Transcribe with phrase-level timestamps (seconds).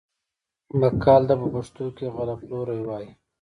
[0.79, 3.09] بقال ته په پښتو کې غله پلوری وايي.